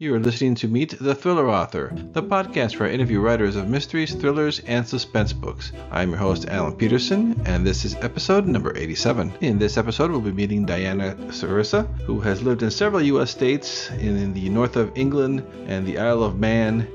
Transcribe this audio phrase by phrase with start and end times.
[0.00, 4.14] You are listening to Meet the Thriller Author, the podcast for interview writers of mysteries,
[4.14, 5.72] thrillers, and suspense books.
[5.90, 9.32] I'm your host, Alan Peterson, and this is episode number 87.
[9.40, 13.32] In this episode, we'll be meeting Diana Xarissa, who has lived in several U.S.
[13.32, 16.86] states in, the north of England and the Isle of Man,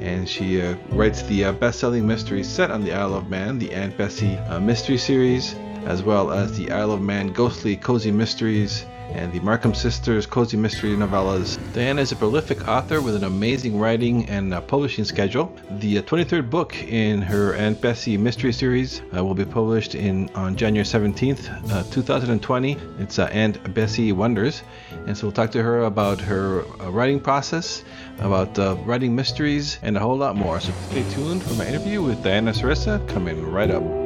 [0.00, 3.58] and she uh, writes the uh, best selling mystery set on the Isle of Man,
[3.58, 8.12] the Aunt Bessie uh, mystery series, as well as the Isle of Man ghostly cozy
[8.12, 8.84] mysteries
[9.14, 11.58] and the Markham Sisters cozy mystery novellas.
[11.72, 15.54] Diana is a prolific author with an amazing writing and uh, publishing schedule.
[15.70, 20.28] The uh, 23rd book in her Aunt Bessie mystery series uh, will be published in
[20.34, 22.76] on January 17th, uh, 2020.
[22.98, 24.62] It's uh, Aunt Bessie Wonders,
[25.06, 27.84] and so we'll talk to her about her uh, writing process,
[28.18, 30.60] about writing mysteries, and a whole lot more.
[30.60, 34.01] So stay tuned for my interview with Diana Xarissa coming right up.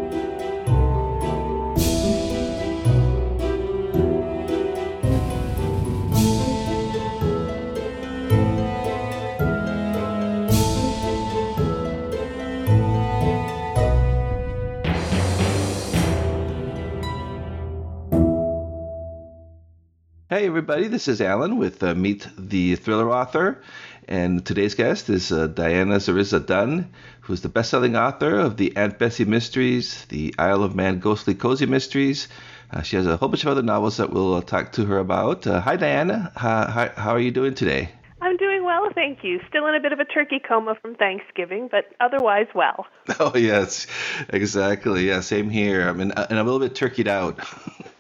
[20.36, 23.62] Hey, everybody, this is Alan with uh, Meet the Thriller Author.
[24.06, 28.76] And today's guest is uh, Diana Xarissa Dunn, who's the best selling author of the
[28.76, 32.28] Aunt Bessie Mysteries, the Isle of Man Ghostly Cozy Mysteries.
[32.70, 34.98] Uh, she has a whole bunch of other novels that we'll uh, talk to her
[34.98, 35.46] about.
[35.46, 36.30] Uh, hi, Diana.
[36.36, 37.88] How, how are you doing today?
[38.20, 39.40] I'm doing well, thank you.
[39.48, 42.84] Still in a bit of a turkey coma from Thanksgiving, but otherwise well.
[43.18, 43.86] Oh, yes,
[44.28, 45.08] exactly.
[45.08, 45.88] Yeah, same here.
[45.88, 47.40] I mean, and I'm a little bit turkeyed out.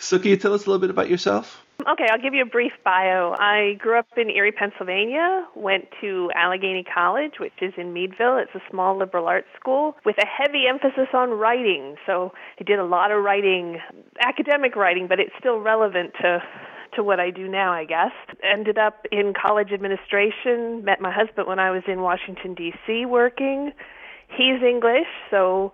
[0.00, 1.64] So, can you tell us a little bit about yourself?
[1.86, 3.36] Okay, I'll give you a brief bio.
[3.38, 8.36] I grew up in Erie, Pennsylvania, went to Allegheny College, which is in Meadville.
[8.36, 11.96] It's a small liberal arts school with a heavy emphasis on writing.
[12.04, 13.78] So I did a lot of writing,
[14.20, 16.42] academic writing, but it's still relevant to
[16.94, 18.12] to what I do now, I guess.
[18.42, 23.06] Ended up in college administration, met my husband when I was in Washington D.C.
[23.06, 23.72] working.
[24.28, 25.72] He's English, so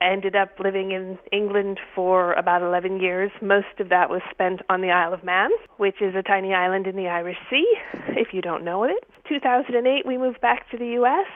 [0.00, 3.30] ended up living in England for about 11 years.
[3.42, 6.86] Most of that was spent on the Isle of Man, which is a tiny island
[6.86, 7.66] in the Irish Sea,
[8.08, 9.04] if you don't know it.
[9.28, 11.26] 2008, we moved back to the U.S.,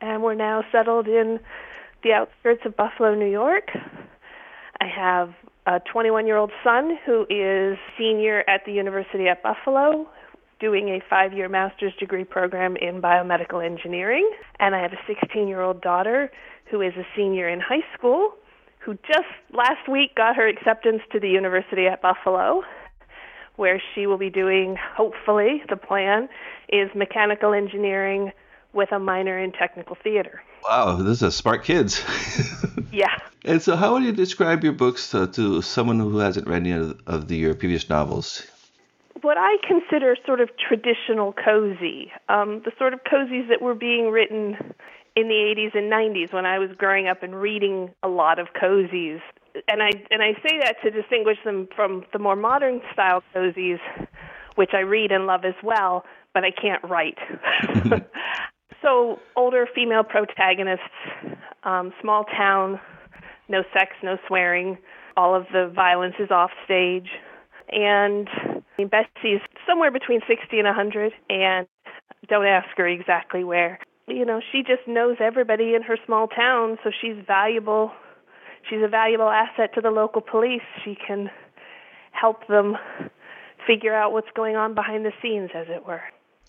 [0.00, 1.38] and we're now settled in
[2.02, 3.68] the outskirts of Buffalo, New York.
[4.80, 5.34] I have
[5.66, 10.08] a 21 year old son who is senior at the University at Buffalo
[10.60, 14.30] doing a five year master's degree program in biomedical engineering.
[14.58, 16.30] And I have a 16 year old daughter
[16.70, 18.34] who is a senior in high school,
[18.78, 22.62] who just last week got her acceptance to the University at Buffalo,
[23.56, 26.28] where she will be doing, hopefully, the plan
[26.68, 28.32] is mechanical engineering
[28.72, 30.42] with a minor in technical theater.
[30.66, 32.02] Wow, those are smart kids.
[32.92, 33.16] yeah.
[33.44, 36.72] And so, how would you describe your books to, to someone who hasn't read any
[36.72, 38.46] of, of the, your previous novels?
[39.22, 44.10] What I consider sort of traditional cozy, um, the sort of cozies that were being
[44.10, 44.56] written
[45.16, 48.48] in the 80s and 90s when I was growing up and reading a lot of
[48.60, 49.20] cozies.
[49.68, 53.80] And I and I say that to distinguish them from the more modern style cozies,
[54.54, 57.18] which I read and love as well, but I can't write.
[58.82, 60.84] so older female protagonists,
[61.64, 62.80] um, small town,
[63.48, 64.78] no sex, no swearing.
[65.16, 67.08] All of the violence is off stage,
[67.70, 68.28] and
[68.78, 71.66] Bessie's somewhere between 60 and 100, and
[72.28, 76.78] don't ask her exactly where you know, she just knows everybody in her small town,
[76.82, 77.92] so she's valuable.
[78.68, 80.62] She's a valuable asset to the local police.
[80.84, 81.30] She can
[82.12, 82.76] help them
[83.66, 86.02] figure out what's going on behind the scenes, as it were.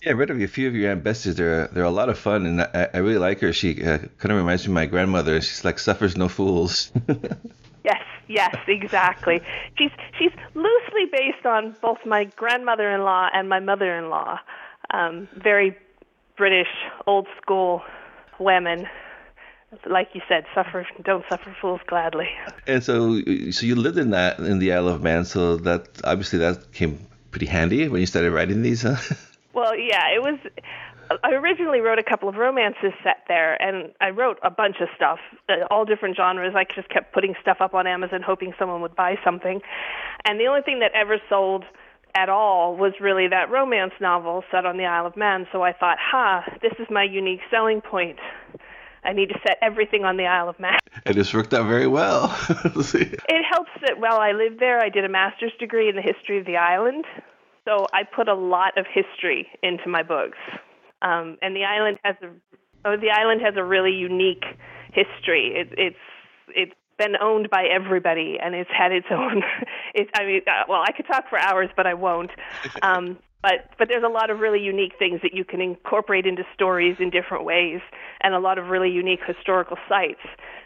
[0.04, 1.36] Yeah, I read of a few of your Bessies.
[1.36, 3.54] They're they're a lot of fun, and I, I really like her.
[3.54, 5.40] She uh, kind of reminds me of my grandmother.
[5.42, 6.92] She's like suffers no fools.
[7.84, 9.42] yes, yes, exactly.
[9.78, 14.40] She's she's loosely based on both my grandmother-in-law and my mother-in-law.
[14.92, 15.78] Um, very
[16.42, 16.74] British
[17.06, 17.84] old school
[18.40, 18.88] women
[19.90, 22.30] like you said, suffer don't suffer fools gladly.
[22.68, 23.22] And so,
[23.52, 27.00] so you lived in that in the Isle of Man, so that obviously that came
[27.30, 28.98] pretty handy when you started writing these, huh?
[29.54, 30.40] Well, yeah, it was.
[31.26, 34.88] I originally wrote a couple of romances set there, and I wrote a bunch of
[34.96, 36.54] stuff, uh, all different genres.
[36.56, 39.60] I just kept putting stuff up on Amazon, hoping someone would buy something.
[40.24, 41.66] And the only thing that ever sold
[42.16, 45.48] at all was really that romance novel set on the Isle of Man.
[45.52, 48.20] So I thought, ha, this is my unique selling point.
[49.04, 50.78] I need to set everything on the Isle of Man.
[51.06, 52.26] And it's worked out very well.
[52.50, 56.38] it helps that while I lived there, I did a master's degree in the history
[56.38, 57.06] of the island.
[57.66, 60.38] So I put a lot of history into my books.
[61.02, 62.28] Um, and the island has a
[62.86, 64.44] oh, the island has a really unique
[64.94, 65.54] history.
[65.56, 65.96] It, it's
[66.50, 69.42] it's been owned by everybody and it's had its own
[69.96, 72.32] it's i mean uh, well i could talk for hours but i won't.
[72.84, 76.44] Um but but there's a lot of really unique things that you can incorporate into
[76.54, 77.82] stories in different ways
[78.22, 80.22] and a lot of really unique historical sites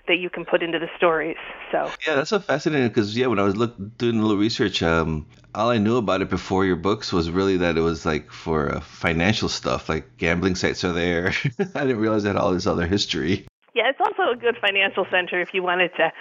[0.08, 1.38] that you can put into the stories
[1.72, 1.90] so.
[2.06, 5.26] Yeah that's so fascinating because yeah when i was look, doing a little research um,
[5.54, 8.76] all i knew about it before your books was really that it was like for
[8.76, 11.34] uh, financial stuff like gambling sites are there.
[11.76, 15.39] I didn't realize that all this other history yeah it's also a good financial center
[15.39, 16.12] if you wanted to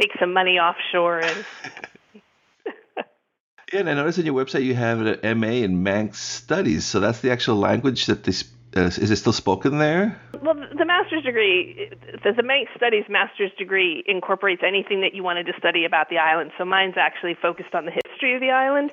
[0.00, 1.44] take some money offshore and
[3.72, 6.84] Yeah, and I noticed on your website you have an MA in Manx Studies.
[6.84, 8.44] So that's the actual language that this
[8.76, 10.20] uh, is it still spoken there?
[10.42, 11.90] Well, the master's degree,
[12.22, 16.18] the, the Manx Studies master's degree incorporates anything that you wanted to study about the
[16.18, 16.52] island.
[16.56, 18.92] So mine's actually focused on the history of the island.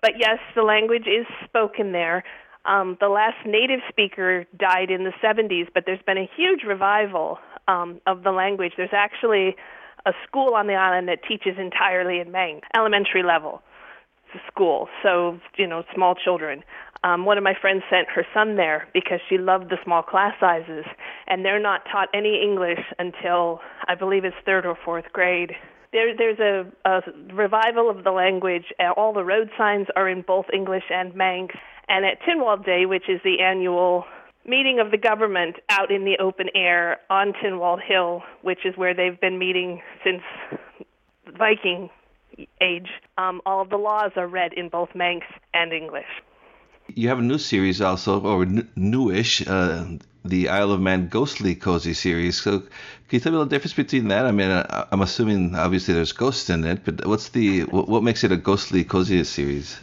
[0.00, 2.24] But yes, the language is spoken there.
[2.64, 7.38] Um, the last native speaker died in the 70s, but there's been a huge revival
[7.68, 8.72] um, of the language.
[8.76, 9.56] There's actually
[10.06, 13.62] a school on the island that teaches entirely in Manx, elementary level
[14.50, 16.62] school, so you know, small children.
[17.04, 20.34] Um, one of my friends sent her son there because she loved the small class
[20.40, 20.84] sizes,
[21.26, 25.52] and they're not taught any English until I believe it's third or fourth grade.
[25.92, 27.00] There, there's a, a
[27.34, 28.66] revival of the language.
[28.96, 31.54] All the road signs are in both English and Manx.
[31.88, 34.04] And at Tynwald Day, which is the annual
[34.44, 38.94] meeting of the government out in the open air on Tynwald Hill, which is where
[38.94, 40.22] they've been meeting since
[41.38, 41.90] Viking
[42.60, 46.06] age, um, all of the laws are read in both Manx and English.
[46.94, 49.84] You have a new series also, or n- newish, uh,
[50.24, 52.40] the Isle of Man Ghostly Cozy series.
[52.40, 52.68] So, can
[53.10, 54.26] you tell me the difference between that?
[54.26, 58.02] I mean, I, am assuming obviously there's ghosts in it, but what's the what, what
[58.02, 59.78] makes it a ghostly cozy series?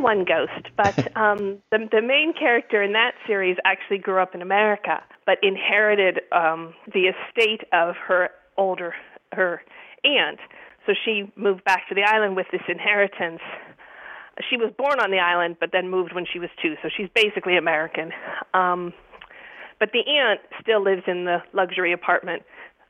[0.00, 4.42] One ghost, but um, the the main character in that series actually grew up in
[4.42, 8.94] America, but inherited um, the estate of her older
[9.32, 9.62] her
[10.04, 10.38] aunt
[10.88, 13.42] so she moved back to the island with this inheritance.
[14.48, 17.08] She was born on the island, but then moved when she was two, so she's
[17.14, 18.10] basically American.
[18.54, 18.94] Um,
[19.78, 22.42] but the aunt still lives in the luxury apartment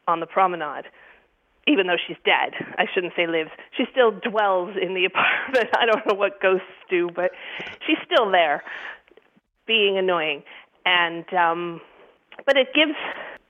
[0.06, 0.84] on the promenade,
[1.68, 2.54] even though she's dead.
[2.78, 3.50] I shouldn't say lives.
[3.76, 5.68] She still dwells in the apartment.
[5.76, 7.30] I don't know what ghosts do, but
[7.86, 8.62] she's still there,
[9.66, 10.42] being annoying.
[10.86, 11.80] And um,
[12.46, 12.96] but it gives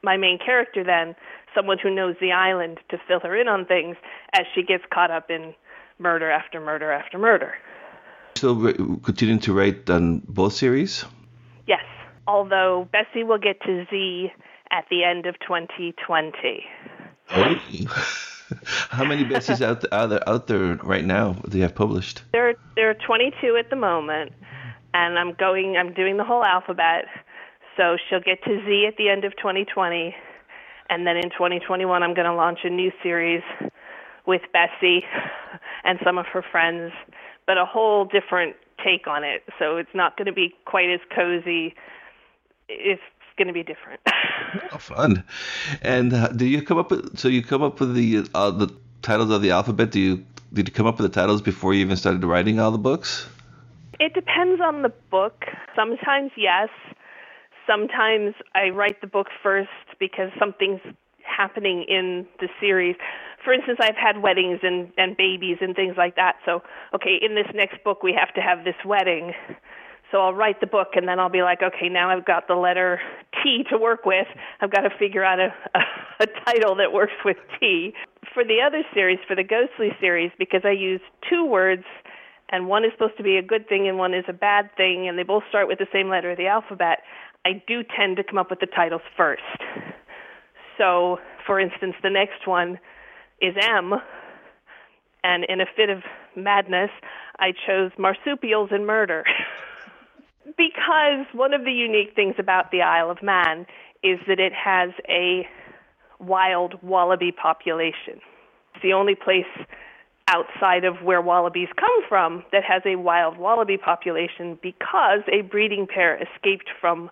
[0.02, 1.14] my main character then
[1.54, 3.96] someone who knows the island to fill her in on things
[4.34, 5.54] as she gets caught up in
[5.98, 7.54] murder after murder after murder.
[8.36, 11.04] Still continuing to write on both series?
[11.66, 11.84] Yes,
[12.26, 14.32] although Bessie will get to Z
[14.70, 16.64] at the end of 2020.
[18.90, 22.22] How many Bessies out, out, there, out there right now do you have published?
[22.32, 24.32] There, there are 22 at the moment,
[24.94, 25.76] and I'm going.
[25.76, 27.04] I'm doing the whole alphabet.
[27.76, 30.14] So she'll get to Z at the end of 2020,
[30.90, 33.42] and then in 2021, I'm going to launch a new series
[34.26, 35.04] with Bessie
[35.84, 36.92] and some of her friends,
[37.46, 39.42] but a whole different take on it.
[39.58, 41.74] So it's not going to be quite as cozy.
[42.68, 43.02] It's
[43.38, 44.00] going to be different.
[44.72, 45.24] oh, fun!
[45.80, 48.74] And uh, do you come up with so you come up with the uh, the
[49.02, 49.90] titles of the alphabet?
[49.90, 52.70] Do you did you come up with the titles before you even started writing all
[52.70, 53.28] the books?
[54.00, 55.44] It depends on the book.
[55.74, 56.68] Sometimes yes,
[57.66, 59.68] sometimes I write the book first
[59.98, 60.80] because something's
[61.22, 62.96] happening in the series.
[63.44, 66.36] For instance, I've had weddings and, and babies and things like that.
[66.44, 66.62] So,
[66.94, 69.32] okay, in this next book, we have to have this wedding.
[70.10, 72.54] So I'll write the book and then I'll be like, okay, now I've got the
[72.54, 73.00] letter
[73.42, 74.26] T to work with.
[74.60, 75.80] I've got to figure out a, a,
[76.20, 77.92] a title that works with T.
[78.32, 81.84] For the other series, for the Ghostly series, because I use two words
[82.50, 85.06] and one is supposed to be a good thing and one is a bad thing,
[85.08, 87.00] and they both start with the same letter of the alphabet,
[87.44, 89.42] I do tend to come up with the titles first.
[90.78, 92.78] So, for instance, the next one
[93.40, 93.94] is M,
[95.22, 96.02] and in a fit of
[96.36, 96.90] madness,
[97.38, 99.24] I chose marsupials and murder.
[100.56, 103.66] because one of the unique things about the Isle of Man
[104.02, 105.46] is that it has a
[106.20, 108.20] wild wallaby population.
[108.74, 109.46] It's the only place
[110.28, 115.86] outside of where wallabies come from that has a wild wallaby population because a breeding
[115.86, 117.10] pair escaped from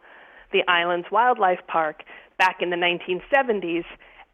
[0.52, 2.02] the island's wildlife park
[2.38, 3.85] back in the 1970s,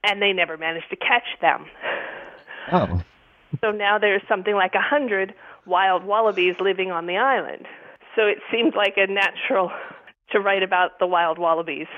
[0.05, 1.67] and they never managed to catch them.
[2.73, 3.03] Oh.
[3.61, 5.35] So now there's something like a hundred
[5.67, 7.67] wild wallabies living on the island.
[8.17, 9.71] So it seemed like a natural
[10.31, 11.89] to write about the wild wallabies.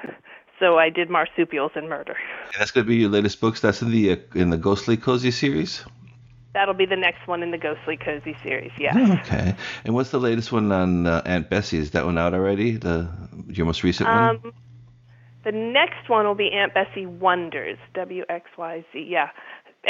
[0.60, 2.16] So I did marsupials and murder.
[2.44, 3.60] And that's going to be your latest books.
[3.60, 5.84] That's in the uh, in the Ghostly Cozy series.
[6.52, 8.70] That'll be the next one in the Ghostly Cozy series.
[8.78, 9.18] Yeah.
[9.20, 9.56] Okay.
[9.84, 11.78] And what's the latest one on uh, Aunt Bessie?
[11.78, 12.76] Is that one out already?
[12.76, 13.10] The
[13.48, 14.52] your most recent um, one?
[15.44, 17.76] The next one will be Aunt Bessie Wonders.
[17.94, 19.06] W X Y Z.
[19.08, 19.30] Yeah.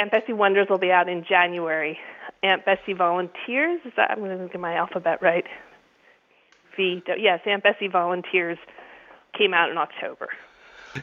[0.00, 1.99] Aunt Bessie Wonders will be out in January.
[2.43, 3.81] Aunt Bessie Volunteers.
[3.85, 5.45] Is that I'm going to get my alphabet right.
[6.76, 7.02] V.
[7.19, 8.59] Yes, Aunt Bessie Volunteers
[9.37, 10.28] came out in October.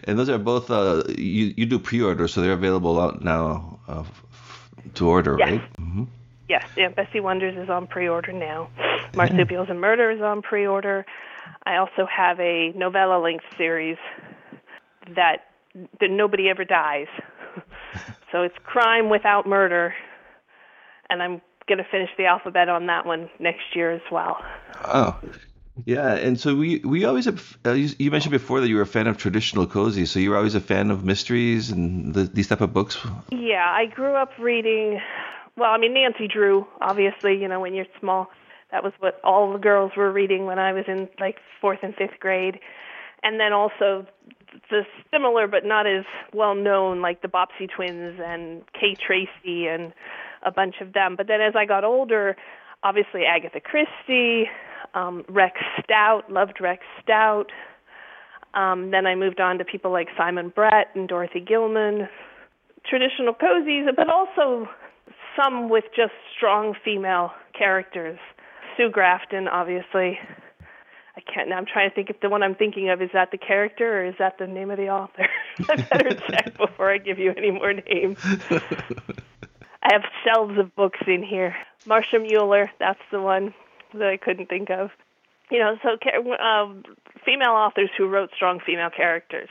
[0.06, 4.04] And those are both uh, you you do pre-order, so they're available out now uh,
[4.96, 5.50] to order, yes.
[5.50, 5.74] right?
[5.80, 6.04] Mm-hmm.
[6.48, 8.70] Yes, Aunt Bessie Wonders is on pre-order now.
[9.14, 11.06] Marsupials and Murder is on pre-order.
[11.66, 13.98] I also have a novella length series
[15.16, 15.48] that
[16.00, 17.08] that nobody ever dies.
[18.32, 19.94] so it's crime without murder,
[21.10, 24.38] and I'm going to finish the alphabet on that one next year as well.
[24.86, 25.20] Oh,
[25.86, 28.88] yeah, and so we we always have, uh, you, mentioned before that you were a
[28.88, 32.48] fan of traditional cozy, so you were always a fan of mysteries and the, these
[32.48, 32.98] type of books.
[33.32, 35.00] Yeah, I grew up reading.
[35.58, 37.38] Well, I mean Nancy Drew, obviously.
[37.38, 38.30] You know, when you're small,
[38.72, 41.96] that was what all the girls were reading when I was in like fourth and
[41.96, 42.60] fifth grade,
[43.24, 44.06] and then also
[44.70, 49.94] the similar but not as well known like the Bobbsey twins and Kay Tracey and
[50.44, 51.16] a bunch of them.
[51.16, 52.36] But then as I got older,
[52.84, 54.50] obviously Agatha Christie
[54.94, 57.52] um, Rex Stout, loved Rex Stout.
[58.54, 62.10] Um, then I moved on to people like Simon Brett and Dorothy Gilman,
[62.86, 64.68] traditional cozies, but also
[65.36, 68.20] some with just strong female characters.
[68.76, 70.20] Sue Grafton, obviously.
[71.16, 71.50] I can't.
[71.50, 74.00] Now I'm trying to think if the one I'm thinking of is that the character
[74.02, 75.28] or is that the name of the author.
[75.70, 78.18] I better check before I give you any more names.
[79.84, 81.56] I have shelves of books in here.
[81.86, 83.54] Marcia Muller, that's the one
[83.94, 84.92] that I couldn't think of.
[85.50, 85.98] You know, so
[86.44, 86.84] um,
[87.26, 89.50] female authors who wrote strong female characters.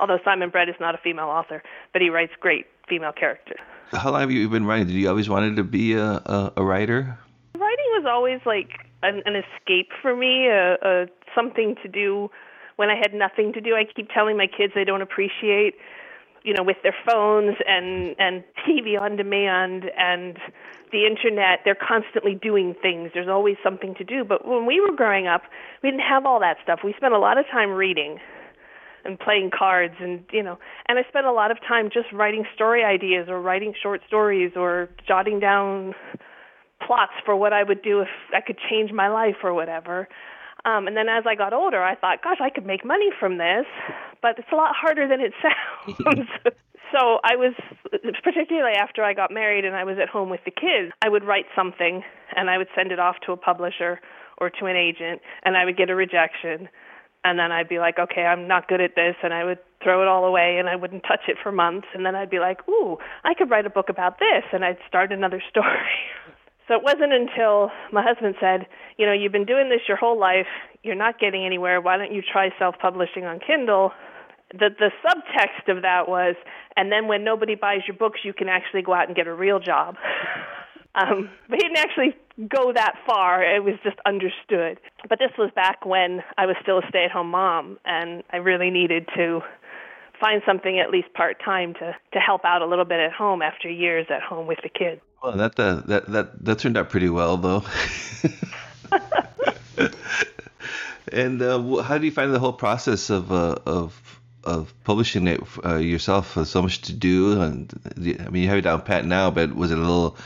[0.00, 1.62] Although Simon Brett is not a female author,
[1.92, 3.60] but he writes great female characters.
[3.92, 4.88] How long have you been writing?
[4.88, 7.18] Did you always wanted to be a, a, a writer?
[7.56, 12.30] Writing was always like an, an escape for me, a, a something to do
[12.76, 13.74] when I had nothing to do.
[13.74, 15.74] I keep telling my kids they don't appreciate,
[16.42, 20.38] you know, with their phones and and TV on demand and
[20.96, 23.10] the internet, they're constantly doing things.
[23.12, 24.24] There's always something to do.
[24.24, 25.42] But when we were growing up,
[25.82, 26.80] we didn't have all that stuff.
[26.82, 28.18] We spent a lot of time reading
[29.04, 32.44] and playing cards and you know and i spent a lot of time just writing
[32.52, 35.94] story ideas or writing short stories or jotting down
[36.84, 40.08] plots for what i would do if i could change my life or whatever
[40.64, 43.38] um and then as i got older i thought gosh i could make money from
[43.38, 43.66] this
[44.22, 45.32] but it's a lot harder than it
[46.04, 46.28] sounds
[46.92, 47.54] so I was,
[48.22, 51.24] particularly after I got married and I was at home with the kids, I would
[51.24, 52.02] write something
[52.34, 54.00] and I would send it off to a publisher
[54.38, 56.68] or to an agent and I would get a rejection.
[57.24, 59.16] And then I'd be like, okay, I'm not good at this.
[59.22, 61.88] And I would throw it all away and I wouldn't touch it for months.
[61.92, 64.44] And then I'd be like, ooh, I could write a book about this.
[64.52, 65.90] And I'd start another story.
[66.68, 68.66] So it wasn't until my husband said,
[68.96, 70.46] you know, you've been doing this your whole life.
[70.82, 71.80] You're not getting anywhere.
[71.80, 73.92] Why don't you try self publishing on Kindle?
[74.58, 76.34] The the subtext of that was,
[76.76, 79.34] and then when nobody buys your books, you can actually go out and get a
[79.34, 79.96] real job.
[80.94, 82.16] um, but he didn't actually
[82.48, 83.42] go that far.
[83.42, 84.78] It was just understood.
[85.08, 89.08] But this was back when I was still a stay-at-home mom, and I really needed
[89.16, 89.40] to
[90.20, 93.70] find something at least part-time to to help out a little bit at home after
[93.70, 95.00] years at home with the kids.
[95.22, 97.64] Well, that uh, that that that turned out pretty well, though.
[101.12, 105.40] and uh, how do you find the whole process of uh, of of publishing it
[105.64, 106.38] uh, yourself.
[106.46, 109.70] so much to do, and I mean, you have it down pat now, but was
[109.70, 110.16] it a little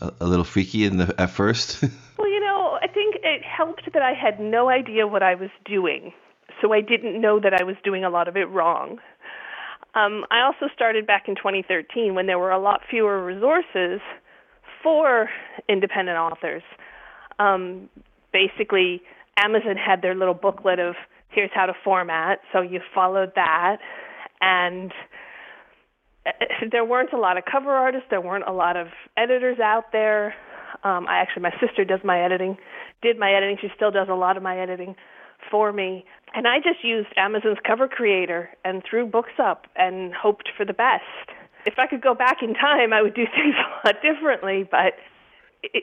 [0.00, 1.82] a, a little freaky in the at first?
[2.18, 5.50] well, you know, I think it helped that I had no idea what I was
[5.64, 6.12] doing,
[6.62, 8.98] so I didn't know that I was doing a lot of it wrong.
[9.94, 14.00] Um, I also started back in 2013 when there were a lot fewer resources
[14.82, 15.30] for
[15.68, 16.62] independent authors.
[17.38, 17.88] Um,
[18.32, 19.02] basically,
[19.36, 20.96] Amazon had their little booklet of
[21.34, 22.40] here's how to format.
[22.52, 23.78] So you followed that,
[24.40, 24.92] and
[26.26, 26.30] uh,
[26.70, 28.06] there weren't a lot of cover artists.
[28.10, 30.34] There weren't a lot of editors out there.
[30.82, 32.56] Um, I actually, my sister does my editing,
[33.02, 33.58] did my editing.
[33.60, 34.96] She still does a lot of my editing
[35.50, 36.04] for me.
[36.34, 40.72] And I just used Amazon's Cover Creator and threw books up and hoped for the
[40.72, 41.04] best.
[41.64, 44.68] If I could go back in time, I would do things a lot differently.
[44.68, 44.94] But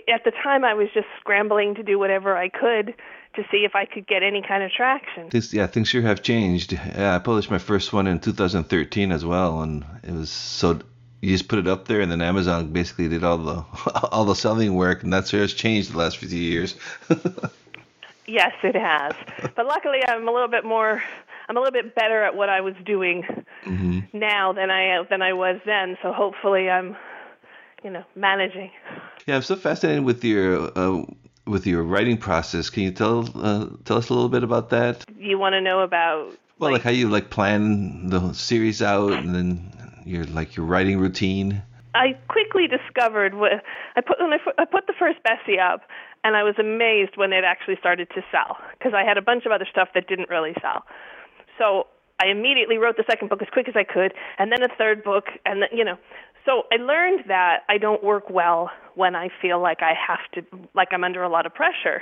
[0.07, 2.93] at the time, I was just scrambling to do whatever I could
[3.35, 5.29] to see if I could get any kind of traction.
[5.29, 6.73] This, yeah, things sure have changed.
[6.73, 10.79] Yeah, I published my first one in 2013 as well, and it was so
[11.21, 13.63] you just put it up there, and then Amazon basically did all the
[14.11, 16.75] all the selling work, and that's sure has changed the last few years.
[18.27, 19.13] yes, it has.
[19.55, 21.01] But luckily, I'm a little bit more.
[21.47, 23.23] I'm a little bit better at what I was doing
[23.65, 23.99] mm-hmm.
[24.13, 25.97] now than I than I was then.
[26.01, 26.97] So hopefully, I'm,
[27.83, 28.71] you know, managing.
[29.27, 31.03] Yeah, I'm so fascinated with your uh,
[31.45, 32.69] with your writing process.
[32.69, 35.05] Can you tell uh, tell us a little bit about that?
[35.17, 39.13] You want to know about well, like, like how you like plan the series out,
[39.13, 41.61] and then your like your writing routine.
[41.93, 43.51] I quickly discovered what
[43.95, 45.81] I put when I put, I put the first Bessie up.
[46.23, 49.47] And I was amazed when it actually started to sell because I had a bunch
[49.47, 50.85] of other stuff that didn't really sell.
[51.57, 51.87] So
[52.21, 55.03] I immediately wrote the second book as quick as I could, and then a third
[55.03, 55.97] book, and then, you know.
[56.45, 60.57] So I learned that I don't work well when I feel like I have to,
[60.73, 62.01] like I'm under a lot of pressure.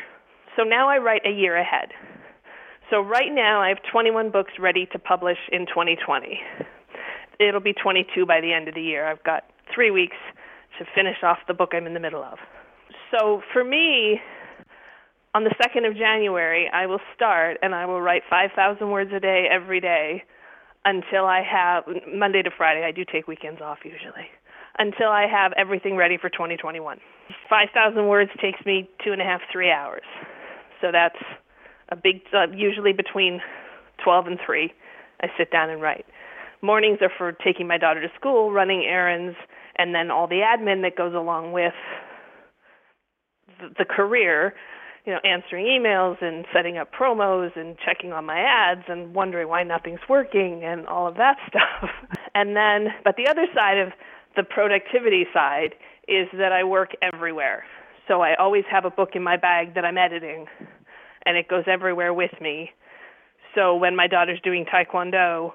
[0.56, 1.90] So now I write a year ahead.
[2.90, 6.40] So right now I have 21 books ready to publish in 2020.
[7.40, 9.08] It'll be 22 by the end of the year.
[9.08, 9.44] I've got
[9.74, 10.18] three weeks
[10.80, 12.40] to finish off the book I'm in the middle of.
[13.12, 14.20] So for me,
[15.36, 19.20] on the 2nd of January, I will start and I will write 5,000 words a
[19.20, 20.24] day every day
[20.86, 22.84] until I have Monday to Friday.
[22.86, 24.28] I do take weekends off usually
[24.78, 27.00] until I have everything ready for 2021.
[27.50, 30.06] 5,000 words takes me two and a half, three hours.
[30.82, 31.20] So that's
[31.90, 33.42] a big, uh, usually between
[34.04, 34.72] 12 and 3,
[35.22, 36.06] I sit down and write.
[36.62, 39.36] Mornings are for taking my daughter to school, running errands,
[39.78, 41.74] and then all the admin that goes along with
[43.60, 44.54] the, the career
[45.06, 49.48] you know, answering emails and setting up promos and checking on my ads and wondering
[49.48, 51.90] why nothing's working and all of that stuff.
[52.36, 53.90] and then, but the other side of
[54.36, 55.76] the productivity side
[56.08, 57.64] is that I work everywhere.
[58.08, 60.48] So I always have a book in my bag that I'm editing,
[61.26, 62.72] and it goes everywhere with me.
[63.56, 65.54] So when my daughter's doing taekwondo,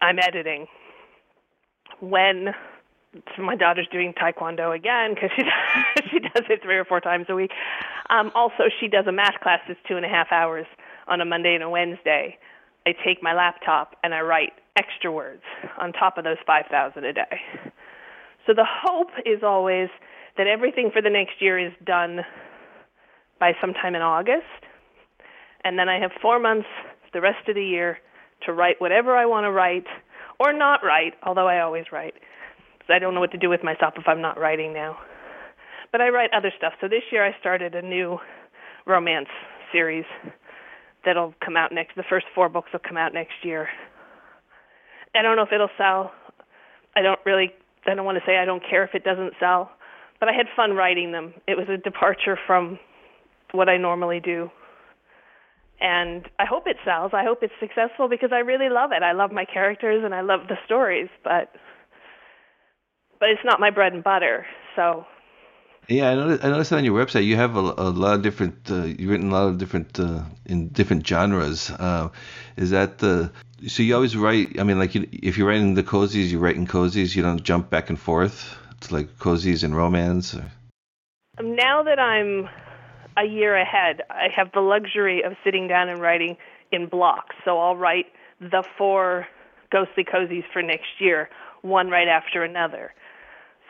[0.00, 0.66] I'm editing.
[2.00, 2.48] When
[3.38, 5.42] my daughter's doing taekwondo again because she
[6.10, 7.50] she does it three or four times a week.
[8.10, 10.66] Um, also, she does a math class that's two and a half hours
[11.06, 12.38] on a Monday and a Wednesday.
[12.86, 15.42] I take my laptop and I write extra words
[15.80, 17.40] on top of those five thousand a day.
[18.46, 19.88] So the hope is always
[20.36, 22.20] that everything for the next year is done
[23.40, 24.64] by sometime in August,
[25.64, 26.68] and then I have four months,
[27.12, 27.98] the rest of the year,
[28.46, 29.86] to write whatever I want to write
[30.40, 32.14] or not write, although I always write
[32.94, 34.96] I don't know what to do with myself if I'm not writing now.
[35.92, 36.74] But I write other stuff.
[36.80, 38.18] So this year I started a new
[38.86, 39.28] romance
[39.72, 40.04] series
[41.04, 41.96] that'll come out next.
[41.96, 43.68] The first four books will come out next year.
[45.14, 46.12] I don't know if it'll sell.
[46.96, 47.52] I don't really.
[47.86, 49.70] I don't want to say I don't care if it doesn't sell,
[50.20, 51.32] but I had fun writing them.
[51.46, 52.78] It was a departure from
[53.52, 54.50] what I normally do.
[55.80, 57.12] And I hope it sells.
[57.14, 59.02] I hope it's successful because I really love it.
[59.02, 61.52] I love my characters and I love the stories, but
[63.20, 64.46] but it's not my bread and butter.
[64.76, 65.06] So.
[65.88, 68.70] Yeah, I noticed, I noticed on your website you have a, a lot of different.
[68.70, 71.70] Uh, you've written a lot of different uh, in different genres.
[71.70, 72.10] Uh,
[72.56, 73.32] is that the
[73.66, 74.60] so you always write?
[74.60, 77.16] I mean, like you, if you're writing the cozies, you write in cozies.
[77.16, 80.34] You don't jump back and forth to like cozies and romance.
[80.34, 80.44] Or?
[81.40, 82.50] Now that I'm
[83.16, 86.36] a year ahead, I have the luxury of sitting down and writing
[86.70, 87.34] in blocks.
[87.46, 88.06] So I'll write
[88.40, 89.26] the four
[89.72, 91.30] ghostly cozies for next year,
[91.62, 92.92] one right after another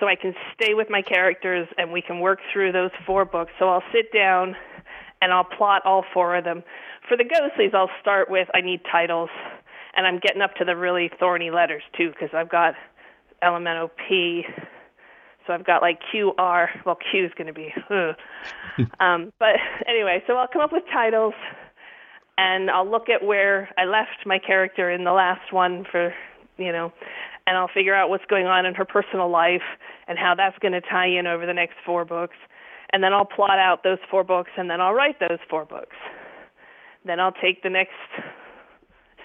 [0.01, 3.53] so I can stay with my characters and we can work through those four books.
[3.59, 4.55] So I'll sit down
[5.21, 6.63] and I'll plot all four of them.
[7.09, 9.31] For the ghostlies, I'll start with I need titles,
[9.97, 12.75] and I'm getting up to the really thorny letters too because I've got
[13.43, 14.45] Elemento P.
[15.47, 16.69] So I've got like QR.
[16.85, 17.73] Well, Q is going to be.
[19.01, 19.57] um, but
[19.87, 21.35] anyway, so I'll come up with titles,
[22.37, 26.13] and I'll look at where I left my character in the last one for,
[26.59, 26.93] you know,
[27.49, 29.63] and I'll figure out what's going on in her personal life
[30.07, 32.37] and how that's going to tie in over the next four books.
[32.93, 35.97] And then I'll plot out those four books and then I'll write those four books.
[37.07, 37.97] Then I'll take the next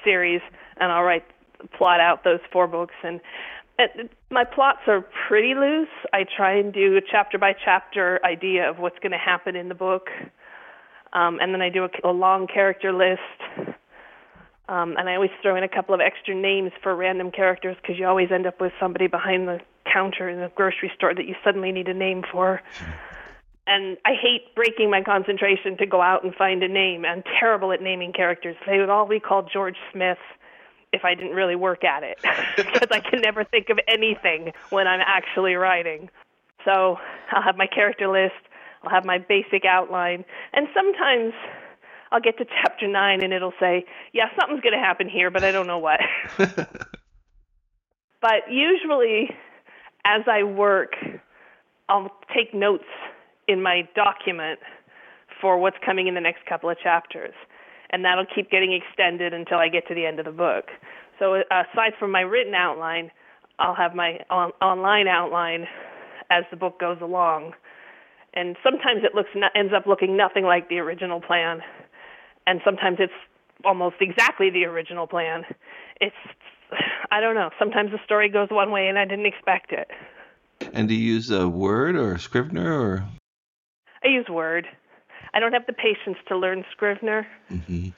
[0.05, 0.39] series
[0.77, 1.25] and I'll write
[1.77, 3.19] plot out those four books and
[3.77, 5.89] it, my plots are pretty loose.
[6.13, 9.67] I try and do a chapter by chapter idea of what's going to happen in
[9.67, 10.07] the book.
[11.11, 13.72] Um, and then I do a, a long character list
[14.73, 17.99] um, and I always throw in a couple of extra names for random characters because
[17.99, 19.59] you always end up with somebody behind the
[19.91, 22.59] counter in the grocery store that you suddenly need a name for.
[23.67, 27.05] And I hate breaking my concentration to go out and find a name.
[27.05, 28.55] I'm terrible at naming characters.
[28.65, 30.17] They would all be called George Smith
[30.91, 32.19] if I didn't really work at it
[32.57, 36.09] because I can never think of anything when I'm actually writing.
[36.65, 36.97] So
[37.31, 38.41] I'll have my character list,
[38.83, 41.33] I'll have my basic outline, and sometimes
[42.13, 45.43] I'll get to chapter nine and it'll say, yeah, something's going to happen here, but
[45.43, 45.99] I don't know what.
[46.37, 46.69] but
[48.47, 49.31] usually,
[50.05, 50.93] as I work,
[51.89, 52.83] I'll take notes
[53.47, 54.59] in my document
[55.41, 57.33] for what's coming in the next couple of chapters.
[57.89, 60.65] And that'll keep getting extended until I get to the end of the book.
[61.17, 63.09] So, uh, aside from my written outline,
[63.57, 65.67] I'll have my on- online outline
[66.29, 67.53] as the book goes along.
[68.35, 71.61] And sometimes it looks ends up looking nothing like the original plan
[72.47, 73.13] and sometimes it's
[73.65, 75.43] almost exactly the original plan.
[76.01, 76.15] It's
[77.11, 77.49] I don't know.
[77.59, 79.87] Sometimes the story goes one way and I didn't expect it.
[80.73, 83.05] And do you use a Word or a Scrivener or?
[84.03, 84.67] I use Word.
[85.33, 87.27] I don't have the patience to learn Scrivener.
[87.51, 87.89] Mm-hmm.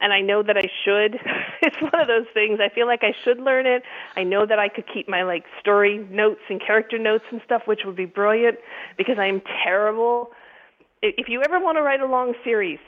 [0.00, 1.20] And I know that I should.
[1.62, 2.58] it's one of those things.
[2.60, 3.82] I feel like I should learn it.
[4.16, 7.62] I know that I could keep my like story notes and character notes and stuff,
[7.66, 8.58] which would be brilliant
[8.96, 10.30] because I am terrible.
[11.02, 12.78] If you ever want to write a long series,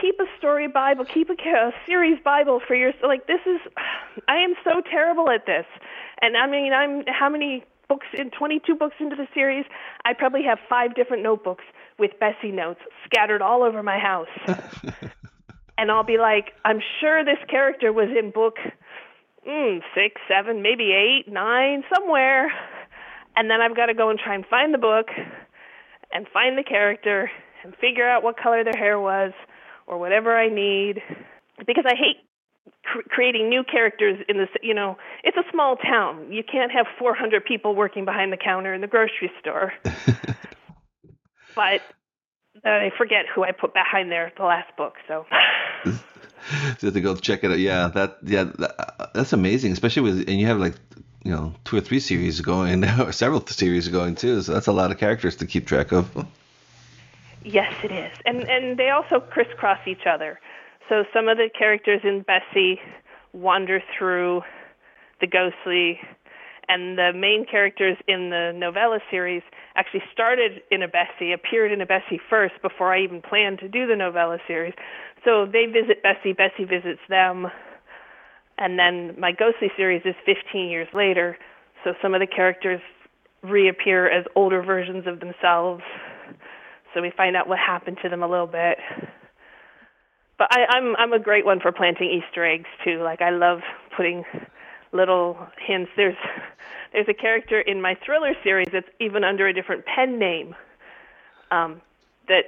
[0.00, 3.26] keep a story Bible, keep a, a series Bible for your like.
[3.26, 3.60] This is,
[4.28, 5.66] I am so terrible at this,
[6.20, 9.64] and I mean, I'm how many books in 22 books into the series?
[10.04, 11.64] I probably have five different notebooks
[11.98, 14.28] with Bessie notes scattered all over my house.
[15.78, 18.56] and I'll be like, I'm sure this character was in book
[19.46, 22.52] mm, six, seven, maybe eight, nine, somewhere.
[23.36, 25.08] And then I've got to go and try and find the book
[26.12, 27.30] and find the character
[27.62, 29.32] and figure out what color their hair was
[29.86, 31.02] or whatever I need
[31.66, 32.16] because I hate
[32.84, 36.32] cr- creating new characters in this you know it's a small town.
[36.32, 39.72] You can't have 400 people working behind the counter in the grocery store.
[41.56, 41.80] But
[42.64, 45.26] uh, I forget who I put behind there the last book so.
[45.84, 45.90] So
[46.80, 47.58] you have to go check it out.
[47.58, 50.74] Yeah that yeah that, that's amazing especially with and you have like
[51.24, 54.72] you know two or three series going or several series going too so that's a
[54.72, 56.08] lot of characters to keep track of
[57.46, 60.40] Yes, it is, and and they also crisscross each other.
[60.88, 62.80] So some of the characters in Bessie
[63.32, 64.42] wander through
[65.20, 66.00] the ghostly,
[66.68, 69.42] and the main characters in the novella series
[69.76, 73.68] actually started in a Bessie, appeared in a Bessie first before I even planned to
[73.68, 74.74] do the novella series.
[75.24, 77.46] So they visit Bessie, Bessie visits them,
[78.58, 81.38] and then my ghostly series is 15 years later.
[81.84, 82.80] So some of the characters
[83.44, 85.84] reappear as older versions of themselves
[86.94, 88.78] so we find out what happened to them a little bit.
[90.38, 93.02] But I, I'm I'm a great one for planting Easter eggs too.
[93.02, 93.60] Like I love
[93.96, 94.24] putting
[94.92, 95.90] little hints.
[95.96, 96.16] There's
[96.92, 100.54] there's a character in my thriller series that's even under a different pen name.
[101.50, 101.80] Um,
[102.28, 102.44] that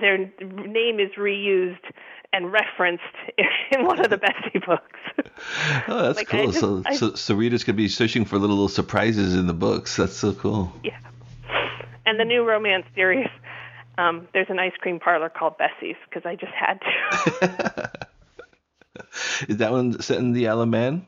[0.00, 1.76] their name is reused
[2.32, 3.02] and referenced
[3.70, 4.98] in one of the Bessie books.
[5.88, 6.46] oh, that's like cool.
[6.46, 9.54] Just, so, I, so, so readers could be searching for little, little surprises in the
[9.54, 9.96] books.
[9.96, 10.72] That's so cool.
[10.82, 10.98] Yeah
[12.06, 13.28] and the new romance series.
[13.96, 17.90] Um, there's an ice cream parlor called Bessie's because I just had to.
[19.48, 21.06] Is that one set in the Man?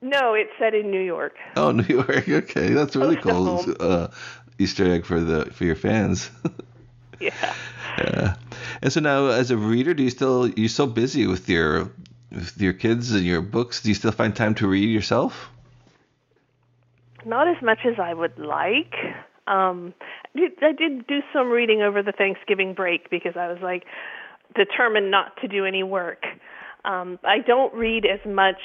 [0.00, 1.36] No, it's set in New York.
[1.56, 2.28] Oh, New York.
[2.28, 3.64] Okay, that's really cool.
[3.78, 4.08] Uh,
[4.58, 6.30] Easter egg for the for your fans.
[7.20, 7.54] yeah.
[7.98, 8.36] Yeah.
[8.80, 11.90] And so now, as a reader, do you still you're so busy with your
[12.30, 13.82] with your kids and your books?
[13.82, 15.48] Do you still find time to read yourself?
[17.24, 18.94] Not as much as I would like.
[19.46, 19.94] Um,
[20.36, 23.84] I did do some reading over the Thanksgiving break because I was like
[24.54, 26.24] determined not to do any work.
[26.84, 28.60] Um, I don't read as much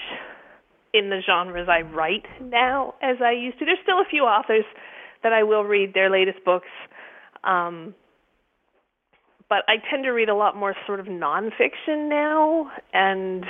[0.94, 3.66] in the genres I write now as I used to.
[3.66, 4.66] There's still a few authors
[5.24, 6.68] that I will read their latest books.
[7.44, 7.94] Um,
[9.50, 13.46] but I tend to read a lot more sort of nonfiction now, and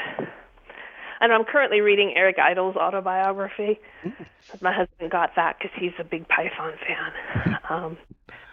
[1.20, 3.80] and I'm currently reading Eric Idle's autobiography.
[4.06, 4.14] Mm.
[4.62, 7.98] My husband got that because he's a big Python fan, um,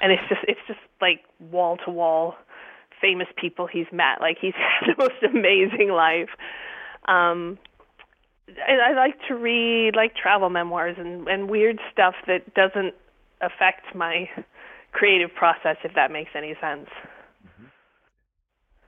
[0.01, 2.37] and it's just it's just like wall to wall
[3.01, 4.21] famous people he's met.
[4.21, 6.31] Like he's had the most amazing life.
[7.07, 7.59] Um,
[8.47, 12.95] and I like to read like travel memoirs and and weird stuff that doesn't
[13.41, 14.29] affect my
[14.93, 16.89] creative process, if that makes any sense.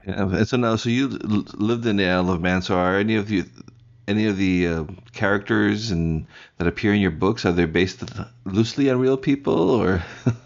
[0.07, 2.63] Yeah, so now, so you lived in the Isle of Man.
[2.63, 3.45] So are any of you,
[4.07, 6.27] any of the uh, characters and
[6.59, 8.05] that appear in your books, are they based
[8.45, 9.95] loosely on real people, or?
[10.27, 10.41] um,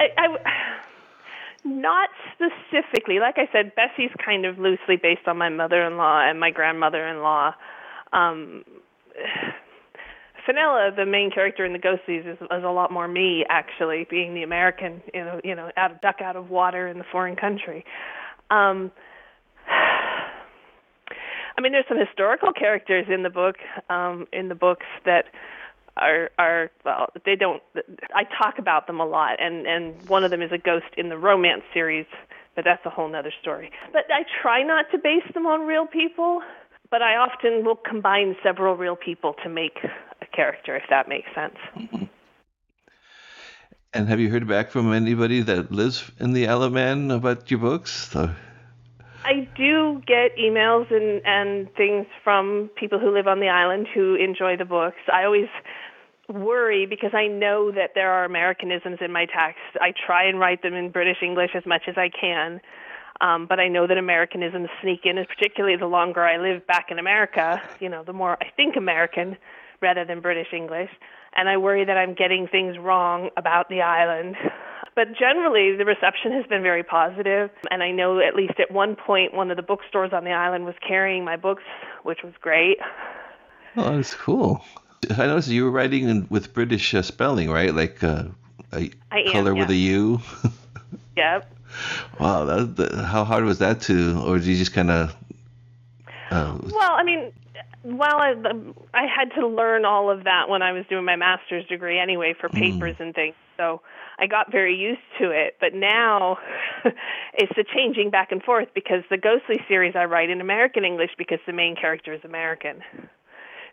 [0.00, 0.36] I, I,
[1.64, 2.08] not
[2.74, 3.18] specifically.
[3.20, 7.54] Like I said, Bessie's kind of loosely based on my mother-in-law and my grandmother-in-law.
[8.12, 8.64] Um,
[10.46, 14.34] Fenella, the main character in the Ghosties, is, is a lot more me actually, being
[14.34, 17.36] the American, you know, you know, out of duck out of water in the foreign
[17.36, 17.84] country.
[18.50, 18.90] Um,
[21.56, 23.56] I mean, there's some historical characters in the book,
[23.88, 25.26] um, in the books that
[25.96, 27.62] are are well, they don't.
[28.14, 31.08] I talk about them a lot, and and one of them is a ghost in
[31.08, 32.06] the romance series,
[32.54, 33.70] but that's a whole other story.
[33.92, 36.42] But I try not to base them on real people
[36.94, 39.78] but I often will combine several real people to make
[40.22, 41.56] a character, if that makes sense.
[41.76, 42.04] Mm-hmm.
[43.92, 47.50] And have you heard back from anybody that lives in the Isle of Man about
[47.50, 48.10] your books?
[48.12, 48.30] So...
[49.24, 54.14] I do get emails and and things from people who live on the island who
[54.14, 55.00] enjoy the books.
[55.12, 55.48] I always
[56.28, 59.60] worry because I know that there are Americanisms in my text.
[59.80, 62.60] I try and write them in British English as much as I can.
[63.20, 66.86] Um, but I know that Americanisms sneak in, and particularly the longer I live back
[66.90, 69.36] in America, you know, the more I think American
[69.80, 70.90] rather than British English.
[71.36, 74.36] and I worry that I'm getting things wrong about the island.
[74.94, 78.94] But generally, the reception has been very positive, and I know at least at one
[78.94, 81.64] point one of the bookstores on the island was carrying my books,
[82.04, 82.78] which was great.
[83.76, 84.64] Oh, that's cool.
[85.10, 87.74] I noticed you were writing in, with British uh, spelling, right?
[87.74, 88.24] Like uh,
[88.72, 90.20] a I color am, with a U.
[91.16, 91.40] yeah.
[91.44, 91.54] Yep.
[92.18, 95.14] wow, that, that, how hard was that to, or did you just kind of?
[96.30, 97.32] Uh, Well, I mean,
[97.82, 98.34] while I
[98.94, 102.34] I had to learn all of that when I was doing my master's degree anyway
[102.38, 103.34] for papers and things.
[103.56, 103.82] So
[104.18, 105.56] I got very used to it.
[105.60, 106.38] But now
[107.34, 111.10] it's the changing back and forth because the Ghostly series I write in American English
[111.18, 112.82] because the main character is American.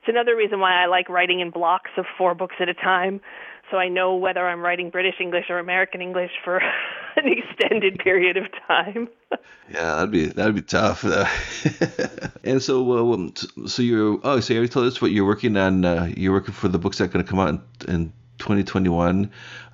[0.02, 3.22] It's another reason why I like writing in blocks of four books at a time,
[3.70, 6.58] so I know whether I'm writing British English or American English for
[7.16, 9.10] an extended period of time.
[9.72, 11.04] yeah, that'd be that'd be tough.
[12.44, 15.86] and so, uh, so you're oh, so you already told us what you're working on.
[15.86, 19.30] Uh, you're working for the books that are going to come out in, in 2021,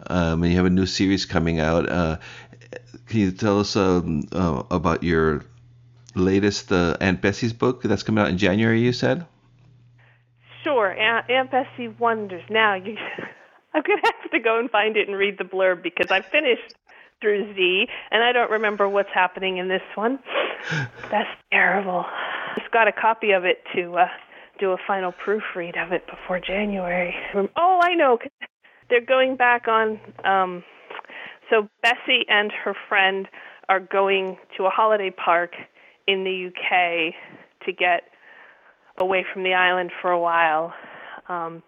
[0.07, 1.87] um, and you have a new series coming out.
[1.87, 2.17] Uh,
[3.05, 5.45] can you tell us um, uh, about your
[6.15, 8.81] latest uh, Aunt Bessie's book that's coming out in January?
[8.81, 9.25] You said.
[10.63, 12.43] Sure, Aunt, Aunt Bessie wonders.
[12.49, 12.95] Now you,
[13.73, 16.75] I'm gonna have to go and find it and read the blurb because I finished
[17.21, 20.19] through Z and I don't remember what's happening in this one.
[21.11, 22.05] That's terrible.
[22.57, 24.07] Just got a copy of it to uh,
[24.59, 27.15] do a final proofread of it before January.
[27.55, 28.17] Oh, I know.
[28.89, 29.99] They're going back on.
[30.23, 30.63] Um,
[31.49, 33.27] so Bessie and her friend
[33.69, 35.51] are going to a holiday park
[36.07, 37.13] in the UK
[37.65, 38.03] to get
[38.97, 40.73] away from the island for a while,
[41.29, 41.63] um,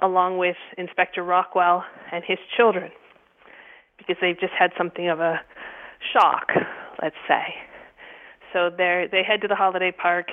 [0.00, 2.90] along with Inspector Rockwell and his children,
[3.98, 5.40] because they've just had something of a
[6.12, 6.48] shock,
[7.02, 7.54] let's say.
[8.52, 10.28] So they they head to the holiday park.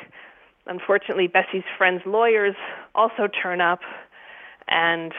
[0.66, 2.56] Unfortunately, Bessie's friends' lawyers
[2.96, 3.80] also turn up,
[4.68, 5.14] and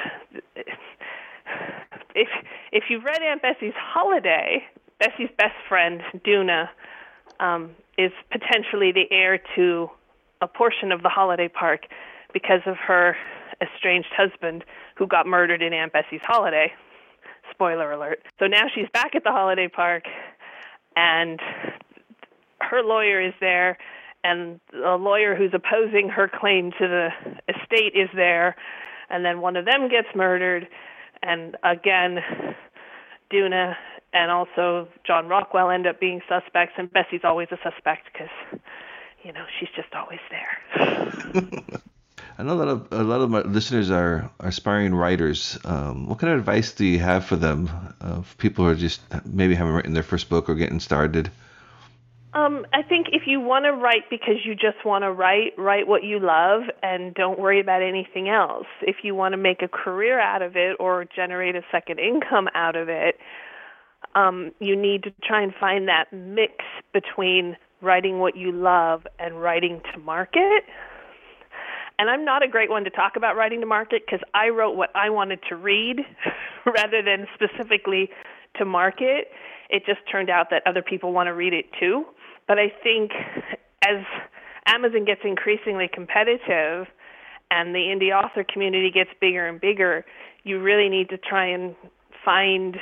[2.15, 2.29] if
[2.73, 4.65] if you've read Aunt Bessie's Holiday,
[4.99, 6.69] Bessie's best friend Doona
[7.41, 9.91] um, is potentially the heir to
[10.41, 11.87] a portion of the holiday park
[12.33, 13.17] because of her
[13.61, 14.65] estranged husband
[14.97, 16.73] who got murdered in Aunt Bessie's Holiday.
[17.51, 18.21] Spoiler alert.
[18.39, 20.05] So now she's back at the holiday park,
[20.97, 21.41] and
[22.61, 23.79] her lawyer is there,
[24.25, 27.09] and the lawyer who's opposing her claim to the
[27.49, 28.57] estate is there,
[29.11, 30.67] and then one of them gets murdered,
[31.23, 32.19] and again,
[33.33, 33.75] Doona
[34.13, 38.61] and also John Rockwell end up being suspects, and Bessie's always a suspect because,
[39.25, 41.61] you know, she's just always there.
[42.37, 45.57] I know a lot of a lot of my listeners are, are aspiring writers.
[45.65, 47.71] Um, what kind of advice do you have for them?
[48.01, 51.31] Uh, for people who are just maybe haven't written their first book or getting started.
[52.35, 55.87] Um, I think if you want to write because you just want to write, write
[55.87, 58.67] what you love and don't worry about anything else.
[58.83, 62.49] If you want to make a career out of it or generate a second income
[62.53, 63.21] out of it,
[64.17, 66.55] um, you need to try and find that mix
[66.93, 70.65] between writing what you love and writing to market.
[71.99, 74.77] And I'm not a great one to talk about writing to market because I wrote
[74.77, 76.01] what I wanted to read
[76.67, 78.11] rather than specifically
[78.57, 79.29] to market.
[79.71, 82.05] It just turned out that other people want to read it too.
[82.49, 83.13] But I think
[83.87, 84.05] as
[84.67, 86.87] Amazon gets increasingly competitive
[87.51, 90.05] and the indie author community gets bigger and bigger,
[90.43, 91.77] you really need to try and
[92.25, 92.77] find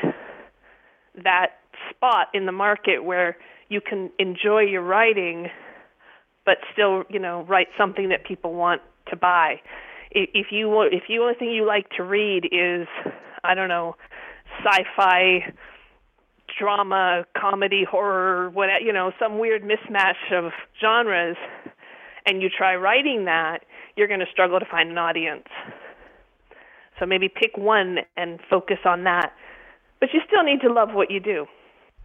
[1.22, 1.58] that
[1.90, 3.36] spot in the market where
[3.72, 5.48] you can enjoy your writing
[6.44, 9.60] but still, you know, write something that people want to buy.
[10.10, 12.86] If you if you only thing you like to read is
[13.44, 13.96] I don't know,
[14.64, 15.52] sci-fi
[16.58, 21.36] drama, comedy, horror, what you know, some weird mismatch of genres,
[22.26, 23.60] and you try writing that,
[23.96, 25.46] you're going to struggle to find an audience.
[27.00, 29.32] So maybe pick one and focus on that.
[29.98, 31.46] But you still need to love what you do.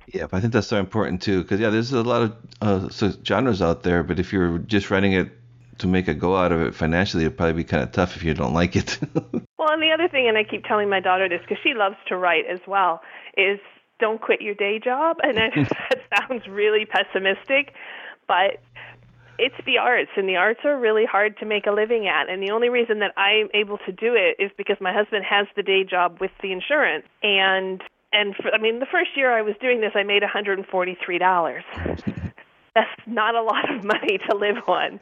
[0.07, 3.11] Yeah, I think that's so important too, because yeah, there's a lot of uh, so
[3.25, 5.29] genres out there, but if you're just writing it
[5.79, 8.23] to make a go out of it financially, it'd probably be kind of tough if
[8.23, 8.97] you don't like it.
[9.57, 11.97] well, and the other thing, and I keep telling my daughter this because she loves
[12.07, 13.01] to write as well,
[13.35, 13.59] is
[13.99, 15.17] don't quit your day job.
[15.23, 17.73] And I know that sounds really pessimistic,
[18.27, 18.61] but
[19.37, 22.29] it's the arts, and the arts are really hard to make a living at.
[22.29, 25.47] And the only reason that I'm able to do it is because my husband has
[25.55, 27.05] the day job with the insurance.
[27.21, 31.63] And and for, I mean, the first year I was doing this, I made $143.
[32.75, 34.99] That's not a lot of money to live on.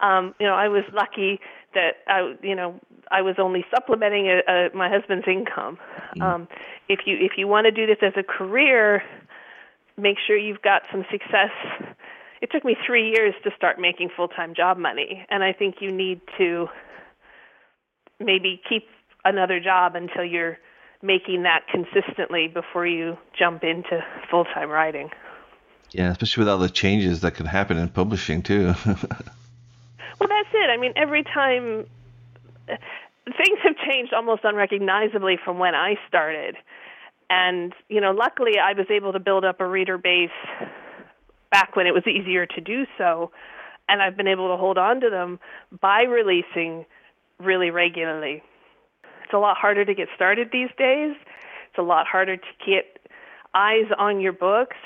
[0.00, 1.40] Um, you know, I was lucky
[1.74, 2.80] that I, you know,
[3.10, 5.78] I was only supplementing a, a, my husband's income.
[6.20, 6.48] Um,
[6.88, 9.02] if you if you want to do this as a career,
[9.96, 11.50] make sure you've got some success.
[12.40, 15.76] It took me three years to start making full time job money, and I think
[15.80, 16.68] you need to
[18.20, 18.86] maybe keep
[19.24, 20.58] another job until you're
[21.02, 25.10] making that consistently before you jump into full time writing.
[25.90, 28.74] Yeah, especially with all the changes that can happen in publishing too.
[28.86, 28.96] well,
[30.28, 30.70] that's it.
[30.70, 31.86] I mean, every time
[32.68, 32.76] uh,
[33.24, 36.56] things have changed almost unrecognizably from when I started.
[37.30, 40.30] And, you know, luckily I was able to build up a reader base
[41.50, 43.30] back when it was easier to do so.
[43.88, 45.40] And I've been able to hold on to them
[45.80, 46.84] by releasing
[47.38, 48.42] really regularly.
[49.28, 51.14] It's a lot harder to get started these days.
[51.68, 52.98] It's a lot harder to get
[53.54, 54.78] eyes on your books.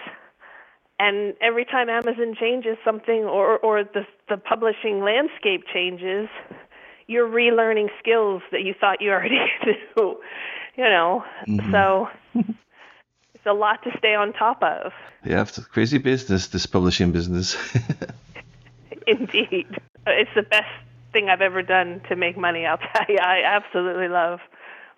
[0.98, 6.28] And every time Amazon changes something or, or the, the publishing landscape changes,
[7.06, 9.38] you're relearning skills that you thought you already
[9.96, 10.18] knew.
[10.76, 11.70] You know, mm-hmm.
[11.70, 14.90] so it's a lot to stay on top of.
[15.24, 17.56] Yeah, it's a crazy business, this publishing business.
[19.06, 19.68] Indeed,
[20.04, 20.66] it's the best
[21.12, 22.66] thing I've ever done to make money.
[22.66, 24.40] I'll tell you, I absolutely love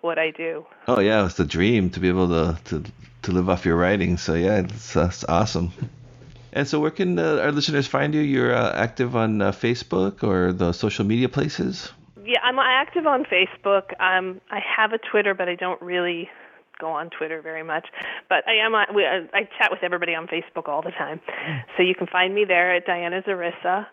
[0.01, 0.65] what I do.
[0.87, 2.83] Oh yeah, it's the dream to be able to to,
[3.23, 4.17] to live off your writing.
[4.17, 5.71] So yeah, it's, uh, it's awesome.
[6.55, 8.21] And so, where can uh, our listeners find you?
[8.21, 11.91] You're uh, active on uh, Facebook or the social media places?
[12.25, 13.91] Yeah, I'm active on Facebook.
[13.99, 16.29] Um, I have a Twitter, but I don't really
[16.79, 17.87] go on Twitter very much.
[18.29, 18.73] But I am.
[18.73, 18.85] Uh,
[19.33, 21.19] I chat with everybody on Facebook all the time,
[21.75, 23.85] so you can find me there at Diana Xarissa.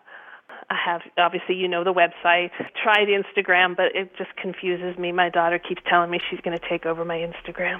[0.69, 2.51] I have obviously you know the website.
[2.81, 5.11] Tried the Instagram, but it just confuses me.
[5.11, 7.79] My daughter keeps telling me she's going to take over my Instagram.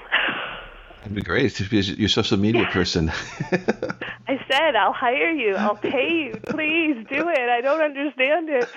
[0.99, 3.09] That'd be great to be your social media person.
[4.27, 5.55] I said I'll hire you.
[5.55, 6.39] I'll pay you.
[6.47, 7.49] Please do it.
[7.49, 8.69] I don't understand it.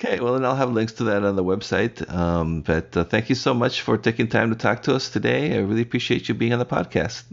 [0.00, 2.08] Okay, well, then I'll have links to that on the website.
[2.12, 5.54] Um, but uh, thank you so much for taking time to talk to us today.
[5.54, 7.24] I really appreciate you being on the podcast.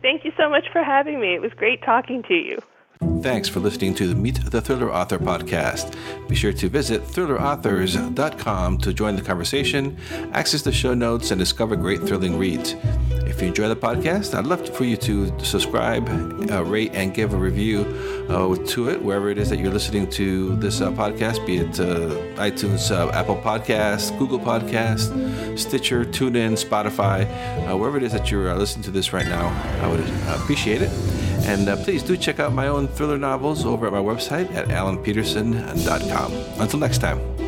[0.00, 1.34] Thank you so much for having me.
[1.34, 2.58] It was great talking to you.
[3.00, 5.94] Thanks for listening to the Meet the Thriller Author podcast.
[6.28, 9.96] Be sure to visit thrillerauthors.com to join the conversation,
[10.32, 12.74] access the show notes, and discover great thrilling reads.
[13.26, 16.08] If you enjoy the podcast, I'd love for you to subscribe,
[16.50, 17.82] uh, rate, and give a review
[18.28, 21.78] uh, to it wherever it is that you're listening to this uh, podcast, be it
[21.78, 27.26] uh, iTunes, uh, Apple Podcasts, Google Podcasts, Stitcher, TuneIn, Spotify,
[27.68, 29.48] uh, wherever it is that you're listening to this right now.
[29.82, 30.00] I would
[30.40, 31.17] appreciate it.
[31.48, 34.68] And uh, please do check out my own thriller novels over at my website at
[34.68, 36.32] alanpeterson.com.
[36.60, 37.47] Until next time.